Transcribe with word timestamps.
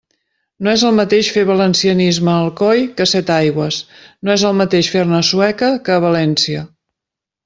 No 0.67 0.71
és 0.77 0.83
el 0.87 0.93
mateix 0.99 1.27
fer 1.33 1.41
valencianisme 1.49 2.31
a 2.35 2.37
Alcoi 2.45 2.81
que 3.01 3.05
a 3.09 3.11
Setaigües, 3.11 3.77
no 4.25 4.33
és 4.39 4.45
el 4.51 4.57
mateix 4.63 4.89
fer-ne 4.95 5.19
a 5.19 5.27
Sueca 5.29 5.71
que 5.89 5.95
a 5.97 6.01
València. 6.07 6.65